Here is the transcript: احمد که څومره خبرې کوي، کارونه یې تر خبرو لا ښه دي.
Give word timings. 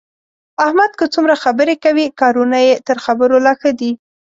احمد 0.65 0.91
که 0.99 1.05
څومره 1.13 1.35
خبرې 1.43 1.75
کوي، 1.83 2.05
کارونه 2.21 2.57
یې 2.67 2.73
تر 2.87 2.97
خبرو 3.05 3.37
لا 3.45 3.53
ښه 3.59 3.71
دي. 3.79 3.91